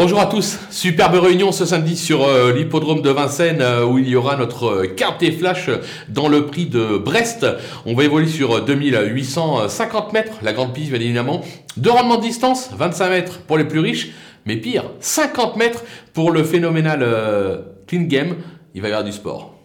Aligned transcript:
Bonjour 0.00 0.20
à 0.20 0.26
tous, 0.26 0.60
superbe 0.70 1.16
réunion 1.16 1.50
ce 1.50 1.66
samedi 1.66 1.96
sur 1.96 2.22
euh, 2.22 2.52
l'hippodrome 2.52 3.02
de 3.02 3.10
Vincennes 3.10 3.60
euh, 3.60 3.84
où 3.84 3.98
il 3.98 4.08
y 4.08 4.14
aura 4.14 4.36
notre 4.36 4.86
euh, 4.86 5.32
flash 5.36 5.70
dans 6.08 6.28
le 6.28 6.46
prix 6.46 6.66
de 6.66 6.98
Brest. 6.98 7.44
On 7.84 7.94
va 7.94 8.04
évoluer 8.04 8.28
sur 8.28 8.64
2850 8.64 10.12
mètres, 10.12 10.38
la 10.42 10.52
grande 10.52 10.72
piste 10.72 10.92
bien 10.92 11.00
évidemment. 11.00 11.42
Deux 11.76 11.90
rendements 11.90 12.18
de 12.18 12.22
distance, 12.22 12.70
25 12.78 13.10
mètres 13.10 13.40
pour 13.40 13.58
les 13.58 13.64
plus 13.64 13.80
riches, 13.80 14.12
mais 14.46 14.54
pire, 14.54 14.84
50 15.00 15.56
mètres 15.56 15.82
pour 16.14 16.30
le 16.30 16.44
phénoménal 16.44 17.04
Clean 17.88 18.02
Game. 18.02 18.36
Il 18.76 18.82
va 18.82 18.86
y 18.86 18.92
avoir 18.92 19.04
du 19.04 19.10
sport. 19.10 19.57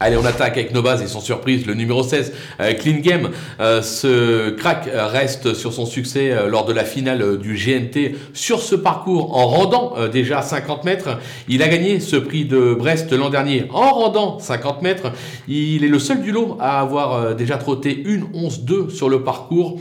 Allez, 0.00 0.16
on 0.16 0.24
attaque 0.24 0.56
avec 0.56 0.74
nos 0.74 0.82
bases 0.82 1.02
et 1.02 1.06
sans 1.06 1.20
surprise, 1.20 1.66
le 1.66 1.74
numéro 1.74 2.02
16, 2.02 2.32
euh, 2.58 2.74
Clean 2.74 2.98
Game. 2.98 3.30
Euh, 3.60 3.80
ce 3.80 4.50
crack 4.50 4.90
reste 4.92 5.54
sur 5.54 5.72
son 5.72 5.86
succès 5.86 6.32
euh, 6.32 6.48
lors 6.48 6.64
de 6.64 6.72
la 6.72 6.84
finale 6.84 7.38
du 7.38 7.54
GNT 7.54 8.16
sur 8.32 8.60
ce 8.60 8.74
parcours 8.74 9.36
en 9.36 9.46
rendant 9.46 9.94
déjà 10.12 10.42
50 10.42 10.82
mètres. 10.82 11.20
Il 11.48 11.62
a 11.62 11.68
gagné 11.68 12.00
ce 12.00 12.16
prix 12.16 12.44
de 12.44 12.74
Brest 12.74 13.12
l'an 13.12 13.30
dernier 13.30 13.66
en 13.72 13.92
rendant 13.92 14.40
50 14.40 14.82
mètres. 14.82 15.12
Il 15.46 15.84
est 15.84 15.88
le 15.88 16.00
seul 16.00 16.22
du 16.22 16.32
lot 16.32 16.58
à 16.60 16.80
avoir 16.80 17.36
déjà 17.36 17.56
trotté 17.56 17.96
une 18.04 18.24
11-2 18.34 18.90
sur 18.90 19.08
le 19.08 19.22
parcours. 19.22 19.78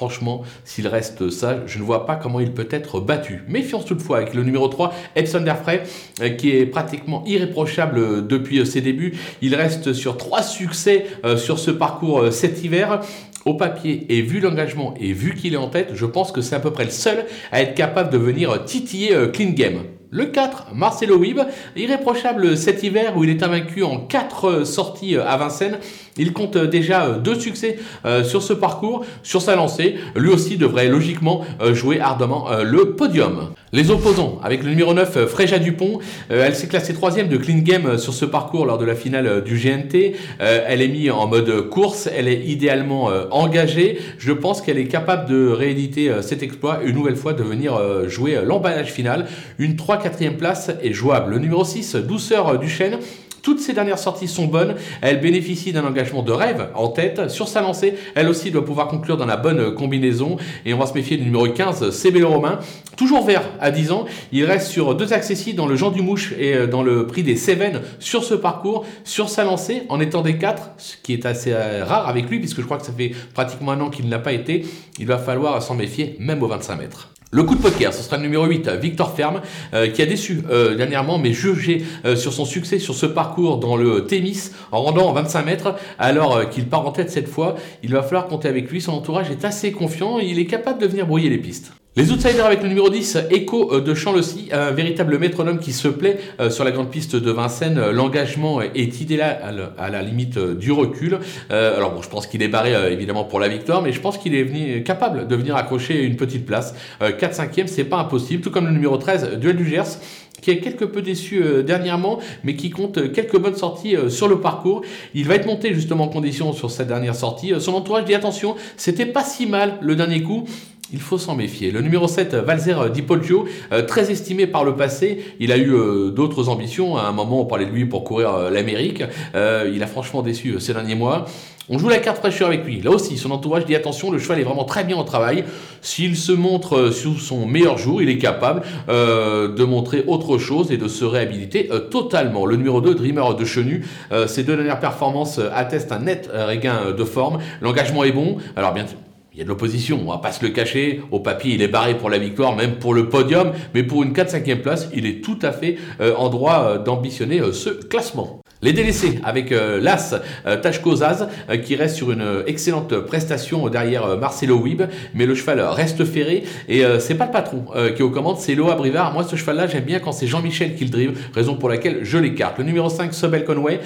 Franchement, 0.00 0.44
s'il 0.64 0.88
reste 0.88 1.28
sage, 1.28 1.58
je 1.66 1.78
ne 1.78 1.84
vois 1.84 2.06
pas 2.06 2.16
comment 2.16 2.40
il 2.40 2.52
peut 2.52 2.68
être 2.70 3.00
battu. 3.00 3.42
Méfiance 3.48 3.84
toutefois 3.84 4.16
avec 4.16 4.32
le 4.32 4.42
numéro 4.42 4.66
3, 4.66 4.94
Epson 5.14 5.40
Derfray, 5.42 5.82
euh, 6.22 6.30
qui 6.30 6.52
est 6.52 6.64
pratiquement 6.64 7.22
irréprochable 7.26 8.26
depuis 8.26 8.60
euh, 8.60 8.64
ses 8.64 8.80
débuts. 8.80 9.18
Il 9.42 9.54
reste 9.54 9.92
sur 9.92 10.16
trois 10.16 10.42
succès 10.42 11.04
euh, 11.26 11.36
sur 11.36 11.58
ce 11.58 11.70
parcours 11.70 12.32
cet 12.32 12.64
hiver 12.64 13.00
au 13.44 13.52
papier 13.52 14.06
et 14.08 14.22
vu 14.22 14.40
l'engagement 14.40 14.94
et 14.98 15.12
vu 15.12 15.34
qu'il 15.34 15.52
est 15.52 15.58
en 15.58 15.68
tête, 15.68 15.90
je 15.92 16.06
pense 16.06 16.32
que 16.32 16.40
c'est 16.40 16.54
à 16.54 16.60
peu 16.60 16.70
près 16.70 16.84
le 16.84 16.90
seul 16.90 17.26
à 17.52 17.60
être 17.60 17.74
capable 17.74 18.08
de 18.08 18.16
venir 18.16 18.64
titiller 18.64 19.14
Clean 19.34 19.50
Game. 19.50 19.82
Le 20.12 20.26
4, 20.26 20.74
Marcelo 20.74 21.16
Wib, 21.18 21.38
irréprochable 21.76 22.56
cet 22.56 22.82
hiver 22.82 23.16
où 23.16 23.22
il 23.22 23.30
est 23.30 23.44
invaincu 23.44 23.84
en 23.84 23.98
4 23.98 24.64
sorties 24.64 25.16
à 25.16 25.36
Vincennes. 25.36 25.78
Il 26.16 26.32
compte 26.32 26.56
déjà 26.58 27.10
deux 27.10 27.38
succès 27.38 27.78
euh, 28.04 28.24
sur 28.24 28.42
ce 28.42 28.52
parcours, 28.52 29.04
sur 29.22 29.40
sa 29.40 29.54
lancée. 29.54 29.98
Lui 30.16 30.30
aussi 30.30 30.56
devrait 30.56 30.88
logiquement 30.88 31.44
euh, 31.60 31.74
jouer 31.74 32.00
ardemment 32.00 32.50
euh, 32.50 32.64
le 32.64 32.96
podium. 32.96 33.50
Les 33.72 33.92
opposants, 33.92 34.40
avec 34.42 34.64
le 34.64 34.70
numéro 34.70 34.94
9, 34.94 35.26
Fréja 35.26 35.60
Dupont, 35.60 36.00
elle 36.28 36.56
s'est 36.56 36.66
classée 36.66 36.92
troisième 36.92 37.28
de 37.28 37.36
clean 37.36 37.58
game 37.58 37.98
sur 37.98 38.12
ce 38.12 38.24
parcours 38.24 38.66
lors 38.66 38.78
de 38.78 38.84
la 38.84 38.96
finale 38.96 39.44
du 39.44 39.56
GNT. 39.56 40.16
Elle 40.40 40.82
est 40.82 40.88
mise 40.88 41.12
en 41.12 41.28
mode 41.28 41.68
course, 41.68 42.08
elle 42.12 42.26
est 42.26 42.40
idéalement 42.46 43.10
engagée. 43.30 44.00
Je 44.18 44.32
pense 44.32 44.60
qu'elle 44.60 44.78
est 44.78 44.88
capable 44.88 45.30
de 45.30 45.48
rééditer 45.48 46.10
cet 46.20 46.42
exploit 46.42 46.80
une 46.84 46.96
nouvelle 46.96 47.14
fois 47.14 47.32
de 47.32 47.44
venir 47.44 47.78
jouer 48.08 48.40
l'emballage 48.44 48.90
final. 48.90 49.26
Une 49.60 49.76
3 49.76 49.98
4 49.98 50.36
place 50.36 50.72
est 50.82 50.92
jouable. 50.92 51.30
Le 51.34 51.38
numéro 51.38 51.64
6, 51.64 51.94
Douceur 51.94 52.58
du 52.58 52.68
Chêne, 52.68 52.98
toutes 53.42 53.60
ces 53.60 53.72
dernières 53.72 53.98
sorties 53.98 54.28
sont 54.28 54.46
bonnes. 54.46 54.74
Elle 55.00 55.20
bénéficie 55.20 55.72
d'un 55.72 55.84
engagement 55.84 56.22
de 56.22 56.32
rêve 56.32 56.68
en 56.74 56.88
tête. 56.88 57.30
Sur 57.30 57.48
sa 57.48 57.60
lancée, 57.60 57.94
elle 58.14 58.28
aussi 58.28 58.50
doit 58.50 58.64
pouvoir 58.64 58.88
conclure 58.88 59.16
dans 59.16 59.26
la 59.26 59.36
bonne 59.36 59.74
combinaison. 59.74 60.36
Et 60.64 60.74
on 60.74 60.78
va 60.78 60.86
se 60.86 60.94
méfier 60.94 61.16
du 61.16 61.24
numéro 61.24 61.48
15, 61.48 61.90
CB 61.90 62.22
Romain. 62.22 62.58
Toujours 62.96 63.24
vert 63.24 63.42
à 63.60 63.70
10 63.70 63.92
ans. 63.92 64.04
Il 64.32 64.44
reste 64.44 64.68
sur 64.68 64.94
deux 64.94 65.12
accessibles 65.12 65.56
dans 65.56 65.66
le 65.66 65.76
Jean 65.76 65.90
du 65.90 66.02
Mouche 66.02 66.34
et 66.38 66.54
euh, 66.54 66.66
dans 66.66 66.82
le 66.82 67.06
prix 67.06 67.22
des 67.22 67.36
Cévennes 67.36 67.80
sur 67.98 68.24
ce 68.24 68.34
parcours. 68.34 68.84
Sur 69.04 69.28
sa 69.28 69.44
lancée, 69.44 69.82
en 69.88 70.00
étant 70.00 70.22
des 70.22 70.36
4, 70.36 70.72
ce 70.76 70.96
qui 71.02 71.12
est 71.12 71.26
assez 71.26 71.52
euh, 71.52 71.84
rare 71.84 72.08
avec 72.08 72.28
lui, 72.28 72.38
puisque 72.38 72.60
je 72.60 72.64
crois 72.64 72.78
que 72.78 72.86
ça 72.86 72.92
fait 72.92 73.12
pratiquement 73.34 73.72
un 73.72 73.80
an 73.80 73.90
qu'il 73.90 74.08
n'a 74.08 74.18
pas 74.18 74.32
été. 74.32 74.66
Il 74.98 75.06
va 75.06 75.18
falloir 75.18 75.62
s'en 75.62 75.74
méfier, 75.74 76.16
même 76.18 76.42
aux 76.42 76.48
25 76.48 76.76
mètres. 76.76 77.10
Le 77.32 77.44
coup 77.44 77.54
de 77.54 77.62
poker, 77.62 77.94
ce 77.94 78.02
sera 78.02 78.16
le 78.16 78.24
numéro 78.24 78.44
8, 78.44 78.68
Victor 78.70 79.14
Ferme, 79.14 79.40
euh, 79.72 79.86
qui 79.86 80.02
a 80.02 80.06
déçu 80.06 80.42
euh, 80.50 80.74
dernièrement, 80.74 81.16
mais 81.16 81.32
jugé 81.32 81.84
euh, 82.04 82.16
sur 82.16 82.32
son 82.32 82.44
succès 82.44 82.80
sur 82.80 82.96
ce 82.96 83.06
parcours 83.06 83.58
dans 83.58 83.76
le 83.76 84.04
Témis, 84.04 84.50
en 84.72 84.82
rendant 84.82 85.12
25 85.12 85.46
mètres, 85.46 85.76
alors 86.00 86.50
qu'il 86.50 86.66
part 86.66 86.84
en 86.84 86.90
tête 86.90 87.08
cette 87.08 87.28
fois. 87.28 87.54
Il 87.84 87.92
va 87.92 88.02
falloir 88.02 88.26
compter 88.26 88.48
avec 88.48 88.68
lui, 88.68 88.80
son 88.80 88.94
entourage 88.94 89.30
est 89.30 89.44
assez 89.44 89.70
confiant, 89.70 90.18
il 90.18 90.40
est 90.40 90.46
capable 90.46 90.80
de 90.80 90.88
venir 90.88 91.06
brouiller 91.06 91.30
les 91.30 91.38
pistes. 91.38 91.72
Les 92.00 92.10
outsiders 92.12 92.46
avec 92.46 92.62
le 92.62 92.68
numéro 92.70 92.88
10, 92.88 93.18
Echo 93.30 93.74
euh, 93.74 93.80
de 93.82 93.92
Chamlessy, 93.92 94.48
un 94.52 94.70
véritable 94.70 95.18
métronome 95.18 95.58
qui 95.58 95.74
se 95.74 95.86
plaît 95.86 96.16
euh, 96.40 96.48
sur 96.48 96.64
la 96.64 96.70
grande 96.70 96.88
piste 96.88 97.14
de 97.14 97.30
Vincennes. 97.30 97.90
L'engagement 97.90 98.62
est 98.62 99.02
idéal 99.02 99.74
à 99.76 99.90
la 99.90 100.00
limite 100.00 100.38
euh, 100.38 100.54
du 100.54 100.72
recul. 100.72 101.18
Alors 101.50 101.92
bon, 101.92 102.00
je 102.00 102.08
pense 102.08 102.26
qu'il 102.26 102.42
est 102.42 102.48
barré 102.48 102.72
évidemment 102.90 103.24
pour 103.24 103.38
la 103.38 103.48
victoire, 103.48 103.82
mais 103.82 103.92
je 103.92 104.00
pense 104.00 104.16
qu'il 104.16 104.34
est 104.34 104.82
capable 104.82 105.28
de 105.28 105.36
venir 105.36 105.56
accrocher 105.56 106.02
une 106.02 106.16
petite 106.16 106.46
place. 106.46 106.74
4-5e, 107.02 107.66
c'est 107.66 107.84
pas 107.84 107.98
impossible, 107.98 108.42
tout 108.42 108.50
comme 108.50 108.64
le 108.64 108.72
numéro 108.72 108.96
13, 108.96 109.38
Duel 109.38 109.56
du 109.56 109.68
Gers 109.68 109.98
qui 110.40 110.50
est 110.50 110.60
quelque 110.60 110.86
peu 110.86 111.02
déçu 111.02 111.42
dernièrement, 111.66 112.18
mais 112.44 112.56
qui 112.56 112.70
compte 112.70 113.12
quelques 113.12 113.38
bonnes 113.38 113.56
sorties 113.56 113.94
sur 114.08 114.26
le 114.26 114.40
parcours. 114.40 114.80
Il 115.12 115.26
va 115.26 115.34
être 115.34 115.44
monté 115.44 115.74
justement 115.74 116.04
en 116.04 116.08
condition 116.08 116.54
sur 116.54 116.70
cette 116.70 116.88
dernière 116.88 117.14
sortie. 117.14 117.52
son 117.58 117.74
entourage 117.74 118.06
dit 118.06 118.14
attention, 118.14 118.56
c'était 118.78 119.04
pas 119.04 119.22
si 119.22 119.44
mal 119.44 119.76
le 119.82 119.96
dernier 119.96 120.22
coup 120.22 120.46
il 120.92 121.00
faut 121.00 121.18
s'en 121.18 121.34
méfier. 121.34 121.70
Le 121.70 121.80
numéro 121.80 122.08
7, 122.08 122.34
Valzer 122.34 122.90
Di 122.90 123.02
Poggio, 123.02 123.46
euh, 123.72 123.82
très 123.82 124.10
estimé 124.10 124.46
par 124.46 124.64
le 124.64 124.74
passé, 124.74 125.24
il 125.38 125.52
a 125.52 125.56
eu 125.56 125.72
euh, 125.72 126.10
d'autres 126.10 126.48
ambitions. 126.48 126.96
À 126.96 127.02
un 127.02 127.12
moment, 127.12 127.40
on 127.40 127.44
parlait 127.44 127.66
de 127.66 127.70
lui 127.70 127.84
pour 127.84 128.04
courir 128.04 128.34
euh, 128.34 128.50
l'Amérique. 128.50 129.02
il 129.34 129.82
a 129.82 129.86
franchement 129.86 130.22
déçu 130.22 130.58
ces 130.60 130.74
derniers 130.74 130.94
mois. 130.94 131.26
On 131.72 131.78
joue 131.78 131.88
la 131.88 131.98
carte 131.98 132.18
fraîcheur 132.18 132.48
avec 132.48 132.64
lui. 132.64 132.80
Là 132.80 132.90
aussi, 132.90 133.16
son 133.16 133.30
entourage 133.30 133.64
dit 133.64 133.76
attention, 133.76 134.10
le 134.10 134.18
cheval 134.18 134.40
est 134.40 134.44
vraiment 134.44 134.64
très 134.64 134.82
bien 134.82 134.96
au 134.96 135.04
travail. 135.04 135.44
S'il 135.82 136.16
se 136.16 136.32
montre 136.32 136.90
sous 136.90 137.16
son 137.16 137.46
meilleur 137.46 137.78
jour, 137.78 138.02
il 138.02 138.08
est 138.08 138.18
capable 138.18 138.62
de 138.88 139.64
montrer 139.64 140.02
autre 140.08 140.38
chose 140.38 140.72
et 140.72 140.78
de 140.78 140.88
se 140.88 141.04
réhabiliter 141.04 141.70
totalement. 141.90 142.44
Le 142.44 142.56
numéro 142.56 142.80
2, 142.80 142.96
Dreamer 142.96 143.36
de 143.36 143.44
Chenu, 143.44 143.86
ses 144.26 144.42
deux 144.42 144.56
dernières 144.56 144.80
performances 144.80 145.38
attestent 145.54 145.92
un 145.92 146.00
net 146.00 146.28
regain 146.32 146.90
de 146.90 147.04
forme. 147.04 147.38
L'engagement 147.60 148.02
est 148.02 148.12
bon. 148.12 148.38
Alors 148.56 148.72
bien 148.72 148.86
il 149.32 149.38
y 149.38 149.42
a 149.42 149.44
de 149.44 149.48
l'opposition, 149.48 150.00
on 150.04 150.10
va 150.10 150.18
pas 150.18 150.32
se 150.32 150.44
le 150.44 150.50
cacher. 150.50 151.02
Au 151.12 151.20
papier, 151.20 151.54
il 151.54 151.62
est 151.62 151.68
barré 151.68 151.96
pour 151.96 152.10
la 152.10 152.18
victoire, 152.18 152.56
même 152.56 152.76
pour 152.76 152.94
le 152.94 153.08
podium, 153.08 153.52
mais 153.74 153.84
pour 153.84 154.02
une 154.02 154.12
4-5e 154.12 154.60
place, 154.60 154.88
il 154.92 155.06
est 155.06 155.22
tout 155.22 155.38
à 155.42 155.52
fait 155.52 155.78
euh, 156.00 156.14
en 156.16 156.30
droit 156.30 156.64
euh, 156.64 156.78
d'ambitionner 156.78 157.40
euh, 157.40 157.52
ce 157.52 157.70
classement. 157.70 158.42
Les 158.62 158.72
délaissés 158.72 159.18
avec 159.24 159.50
l'As 159.50 160.20
Tachko 160.62 160.96
Zaz 160.96 161.28
qui 161.64 161.76
reste 161.76 161.96
sur 161.96 162.12
une 162.12 162.42
excellente 162.46 162.94
prestation 163.00 163.68
derrière 163.68 164.18
Marcelo 164.18 164.56
Wib, 164.56 164.82
mais 165.14 165.24
le 165.24 165.34
cheval 165.34 165.60
reste 165.60 166.04
ferré 166.04 166.44
et 166.68 166.82
c'est 166.98 167.14
pas 167.14 167.24
le 167.24 167.30
patron 167.30 167.64
qui 167.96 168.02
est 168.02 168.04
aux 168.04 168.10
commandes, 168.10 168.36
c'est 168.38 168.54
Loa 168.54 168.74
Brivard. 168.74 169.14
Moi, 169.14 169.24
ce 169.24 169.34
cheval-là, 169.34 169.66
j'aime 169.66 169.84
bien 169.84 169.98
quand 169.98 170.12
c'est 170.12 170.26
Jean-Michel 170.26 170.74
qui 170.74 170.84
le 170.84 170.90
drive, 170.90 171.18
raison 171.34 171.56
pour 171.56 171.70
laquelle 171.70 172.00
je 172.02 172.18
l'écarte. 172.18 172.58
Le 172.58 172.64
numéro 172.64 172.90
5, 172.90 173.14
Sobel 173.14 173.44
Conway, 173.44 173.80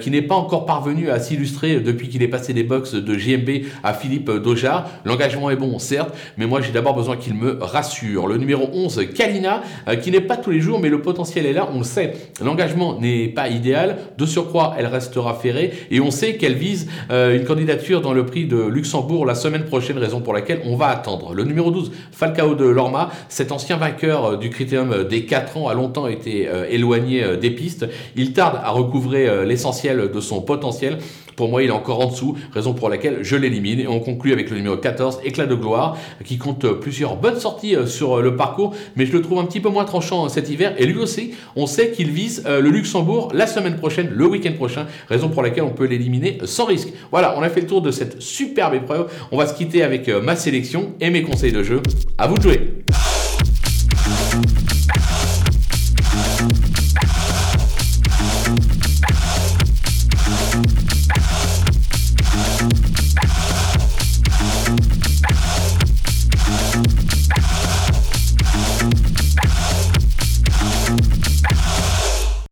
qui 0.00 0.10
n'est 0.12 0.22
pas 0.22 0.36
encore 0.36 0.64
parvenu 0.64 1.10
à 1.10 1.18
s'illustrer 1.18 1.80
depuis 1.80 2.08
qu'il 2.08 2.22
est 2.22 2.28
passé 2.28 2.52
des 2.52 2.62
box 2.62 2.94
de 2.94 3.18
JMB 3.18 3.50
à 3.82 3.94
Philippe 3.94 4.30
Dojar. 4.30 4.88
L'engagement 5.04 5.50
est 5.50 5.56
bon, 5.56 5.78
certes, 5.78 6.14
mais 6.36 6.46
moi 6.46 6.60
j'ai 6.60 6.72
d'abord 6.72 6.94
besoin 6.94 7.16
qu'il 7.16 7.34
me 7.34 7.58
rassure. 7.60 8.26
Le 8.26 8.36
numéro 8.36 8.68
11, 8.72 9.08
Kalina, 9.14 9.62
euh, 9.88 9.96
qui 9.96 10.10
n'est 10.10 10.20
pas 10.20 10.36
tous 10.36 10.50
les 10.50 10.60
jours, 10.60 10.80
mais 10.80 10.88
le 10.88 11.02
potentiel 11.02 11.46
est 11.46 11.52
là, 11.52 11.68
on 11.72 11.78
le 11.78 11.84
sait. 11.84 12.14
L'engagement 12.42 12.98
n'est 12.98 13.28
pas 13.28 13.48
idéal. 13.48 13.98
De 14.20 14.26
surcroît, 14.26 14.74
elle 14.76 14.86
restera 14.86 15.32
ferrée 15.32 15.72
et 15.90 15.98
on 15.98 16.10
sait 16.10 16.36
qu'elle 16.36 16.52
vise 16.52 16.90
euh, 17.10 17.34
une 17.34 17.46
candidature 17.46 18.02
dans 18.02 18.12
le 18.12 18.26
prix 18.26 18.44
de 18.44 18.58
Luxembourg 18.58 19.24
la 19.24 19.34
semaine 19.34 19.64
prochaine, 19.64 19.96
raison 19.96 20.20
pour 20.20 20.34
laquelle 20.34 20.60
on 20.66 20.76
va 20.76 20.88
attendre. 20.88 21.32
Le 21.32 21.42
numéro 21.44 21.70
12, 21.70 21.90
Falcao 22.12 22.54
de 22.54 22.66
Lorma, 22.66 23.08
cet 23.30 23.50
ancien 23.50 23.78
vainqueur 23.78 24.24
euh, 24.26 24.36
du 24.36 24.50
critérium 24.50 25.04
des 25.04 25.24
4 25.24 25.56
ans, 25.56 25.68
a 25.68 25.74
longtemps 25.74 26.06
été 26.06 26.50
éloigné 26.68 27.38
des 27.38 27.50
pistes. 27.50 27.86
Il 28.14 28.34
tarde 28.34 28.60
à 28.62 28.70
recouvrer 28.70 29.46
l'essentiel 29.46 30.10
de 30.12 30.20
son 30.20 30.42
potentiel. 30.42 30.98
Pour 31.36 31.48
moi, 31.48 31.62
il 31.62 31.68
est 31.68 31.72
encore 31.72 32.00
en 32.00 32.10
dessous, 32.10 32.36
raison 32.52 32.74
pour 32.74 32.88
laquelle 32.88 33.18
je 33.22 33.36
l'élimine. 33.36 33.80
Et 33.80 33.86
on 33.86 34.00
conclut 34.00 34.32
avec 34.32 34.50
le 34.50 34.56
numéro 34.56 34.76
14, 34.76 35.20
Éclat 35.24 35.46
de 35.46 35.54
gloire, 35.54 35.96
qui 36.24 36.38
compte 36.38 36.66
plusieurs 36.80 37.16
bonnes 37.16 37.38
sorties 37.38 37.76
euh, 37.76 37.86
sur 37.86 38.18
euh, 38.18 38.22
le 38.22 38.36
parcours, 38.36 38.74
mais 38.96 39.06
je 39.06 39.12
le 39.12 39.22
trouve 39.22 39.38
un 39.38 39.44
petit 39.44 39.60
peu 39.60 39.68
moins 39.68 39.84
tranchant 39.84 40.26
euh, 40.26 40.28
cet 40.28 40.50
hiver. 40.50 40.74
Et 40.78 40.86
lui 40.86 40.98
aussi, 40.98 41.32
on 41.56 41.66
sait 41.66 41.90
qu'il 41.90 42.10
vise 42.10 42.44
le 42.46 42.70
Luxembourg 42.70 43.30
la 43.34 43.46
semaine 43.46 43.76
prochaine, 43.76 44.08
le 44.10 44.26
week-end 44.26 44.52
prochain, 44.52 44.86
raison 45.08 45.28
pour 45.28 45.42
laquelle 45.42 45.64
on 45.64 45.70
peut 45.70 45.86
l'éliminer 45.86 46.38
sans 46.44 46.64
risque. 46.64 46.88
Voilà, 47.10 47.34
on 47.38 47.42
a 47.42 47.48
fait 47.48 47.60
le 47.60 47.66
tour 47.66 47.82
de 47.82 47.90
cette 47.90 48.20
superbe 48.20 48.74
épreuve. 48.74 49.10
On 49.32 49.36
va 49.36 49.46
se 49.46 49.54
quitter 49.54 49.82
avec 49.82 50.08
ma 50.08 50.36
sélection 50.36 50.92
et 51.00 51.10
mes 51.10 51.22
conseils 51.22 51.52
de 51.52 51.62
jeu. 51.62 51.82
À 52.18 52.28
vous 52.28 52.36
de 52.36 52.42
jouer. 52.42 52.79